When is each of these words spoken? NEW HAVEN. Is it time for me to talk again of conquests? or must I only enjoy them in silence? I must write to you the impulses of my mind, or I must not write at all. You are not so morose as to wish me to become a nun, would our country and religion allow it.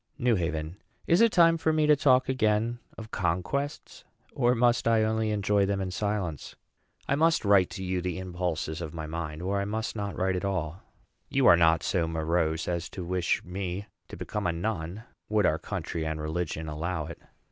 NEW 0.17 0.35
HAVEN. 0.35 0.77
Is 1.05 1.21
it 1.21 1.31
time 1.31 1.57
for 1.59 1.71
me 1.71 1.85
to 1.85 1.95
talk 1.95 2.27
again 2.27 2.79
of 2.97 3.11
conquests? 3.11 4.03
or 4.33 4.55
must 4.55 4.87
I 4.87 5.03
only 5.03 5.29
enjoy 5.29 5.67
them 5.67 5.79
in 5.79 5.91
silence? 5.91 6.55
I 7.07 7.13
must 7.13 7.45
write 7.45 7.69
to 7.69 7.83
you 7.83 8.01
the 8.01 8.17
impulses 8.17 8.81
of 8.81 8.95
my 8.95 9.05
mind, 9.05 9.43
or 9.43 9.61
I 9.61 9.65
must 9.65 9.95
not 9.95 10.17
write 10.17 10.35
at 10.35 10.43
all. 10.43 10.81
You 11.29 11.45
are 11.45 11.55
not 11.55 11.83
so 11.83 12.07
morose 12.07 12.67
as 12.67 12.89
to 12.89 13.05
wish 13.05 13.43
me 13.43 13.85
to 14.07 14.17
become 14.17 14.47
a 14.47 14.51
nun, 14.51 15.03
would 15.29 15.45
our 15.45 15.59
country 15.59 16.03
and 16.03 16.19
religion 16.19 16.67
allow 16.67 17.05
it. 17.05 17.19